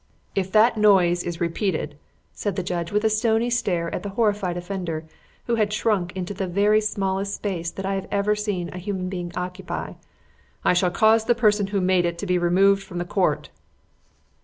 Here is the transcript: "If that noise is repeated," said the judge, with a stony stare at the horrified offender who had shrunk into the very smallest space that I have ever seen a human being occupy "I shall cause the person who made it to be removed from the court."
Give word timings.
"If 0.33 0.51
that 0.53 0.77
noise 0.79 1.21
is 1.23 1.39
repeated," 1.39 1.95
said 2.33 2.55
the 2.55 2.63
judge, 2.63 2.91
with 2.91 3.03
a 3.03 3.07
stony 3.11 3.51
stare 3.51 3.93
at 3.93 4.01
the 4.01 4.09
horrified 4.09 4.57
offender 4.57 5.05
who 5.45 5.53
had 5.57 5.71
shrunk 5.71 6.11
into 6.15 6.33
the 6.33 6.47
very 6.47 6.81
smallest 6.81 7.35
space 7.35 7.69
that 7.69 7.85
I 7.85 7.93
have 7.93 8.07
ever 8.09 8.35
seen 8.35 8.73
a 8.73 8.79
human 8.79 9.09
being 9.09 9.31
occupy 9.35 9.93
"I 10.65 10.73
shall 10.73 10.89
cause 10.89 11.25
the 11.25 11.35
person 11.35 11.67
who 11.67 11.81
made 11.81 12.05
it 12.05 12.17
to 12.17 12.25
be 12.25 12.39
removed 12.39 12.81
from 12.81 12.97
the 12.97 13.05
court." 13.05 13.51